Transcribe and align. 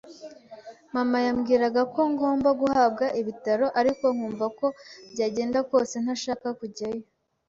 Mama 0.95 1.17
yambwiraga 1.25 1.81
ko 1.93 2.01
ngomba 2.11 2.49
guhabwa 2.61 3.05
ibitaro, 3.21 3.65
ariko 3.79 4.03
nkumva 4.15 4.43
uko 4.51 4.65
byagenda 5.11 5.59
kose 5.69 5.95
ntashaka 6.03 6.47
kujyayo! 6.59 7.05